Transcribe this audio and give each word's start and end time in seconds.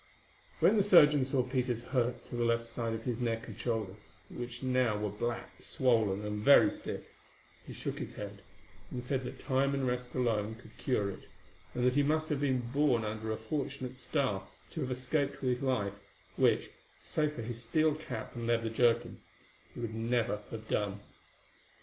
When 0.61 0.77
the 0.77 0.81
surgeon 0.81 1.23
saw 1.23 1.43
Peter's 1.43 1.83
hurt 1.83 2.25
to 2.25 2.35
the 2.35 2.43
left 2.43 2.65
side 2.65 2.93
of 2.93 3.03
his 3.03 3.19
neck 3.19 3.47
and 3.47 3.55
shoulder, 3.55 3.93
which 4.31 4.63
now 4.63 4.97
were 4.97 5.11
black, 5.11 5.61
swollen, 5.61 6.25
and 6.25 6.39
very 6.41 6.71
stiff, 6.71 7.07
he 7.67 7.73
shook 7.73 7.99
his 7.99 8.15
head, 8.15 8.41
and 8.89 9.03
said 9.03 9.23
that 9.25 9.37
time 9.39 9.75
and 9.75 9.85
rest 9.85 10.15
alone 10.15 10.55
could 10.55 10.75
cure 10.79 11.11
it, 11.11 11.27
and 11.75 11.83
that 11.85 11.93
he 11.93 12.01
must 12.01 12.29
have 12.29 12.41
been 12.41 12.61
born 12.61 13.05
under 13.05 13.31
a 13.31 13.37
fortunate 13.37 13.95
star 13.95 14.47
to 14.71 14.81
have 14.81 14.89
escaped 14.89 15.39
with 15.39 15.51
his 15.51 15.61
life, 15.61 15.93
which, 16.35 16.71
save 16.97 17.33
for 17.33 17.43
his 17.43 17.61
steel 17.61 17.93
cap 17.93 18.35
and 18.35 18.47
leather 18.47 18.71
jerkin, 18.71 19.21
he 19.71 19.81
would 19.81 19.93
never 19.93 20.41
have 20.49 20.67
done. 20.67 20.99